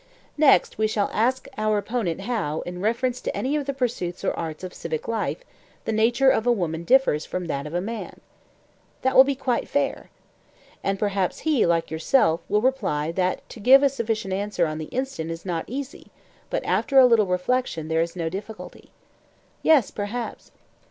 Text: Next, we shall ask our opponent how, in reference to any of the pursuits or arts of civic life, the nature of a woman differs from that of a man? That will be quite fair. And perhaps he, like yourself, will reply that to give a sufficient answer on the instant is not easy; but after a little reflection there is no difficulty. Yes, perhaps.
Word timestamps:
Next, 0.39 0.79
we 0.79 0.87
shall 0.87 1.11
ask 1.13 1.47
our 1.59 1.77
opponent 1.77 2.21
how, 2.21 2.61
in 2.61 2.81
reference 2.81 3.21
to 3.21 3.37
any 3.37 3.55
of 3.55 3.67
the 3.67 3.71
pursuits 3.73 4.23
or 4.23 4.33
arts 4.33 4.63
of 4.63 4.73
civic 4.73 5.07
life, 5.07 5.37
the 5.85 5.91
nature 5.91 6.31
of 6.31 6.47
a 6.47 6.51
woman 6.51 6.83
differs 6.83 7.23
from 7.23 7.45
that 7.45 7.67
of 7.67 7.75
a 7.75 7.81
man? 7.81 8.19
That 9.03 9.15
will 9.15 9.23
be 9.23 9.35
quite 9.35 9.69
fair. 9.69 10.09
And 10.83 10.97
perhaps 10.97 11.41
he, 11.41 11.67
like 11.67 11.91
yourself, 11.91 12.39
will 12.49 12.61
reply 12.63 13.11
that 13.11 13.47
to 13.49 13.59
give 13.59 13.83
a 13.83 13.89
sufficient 13.89 14.33
answer 14.33 14.65
on 14.65 14.79
the 14.79 14.85
instant 14.85 15.29
is 15.29 15.45
not 15.45 15.65
easy; 15.67 16.07
but 16.49 16.65
after 16.65 16.97
a 16.97 17.05
little 17.05 17.27
reflection 17.27 17.87
there 17.87 18.01
is 18.01 18.15
no 18.15 18.27
difficulty. 18.27 18.89
Yes, 19.61 19.91
perhaps. 19.91 20.51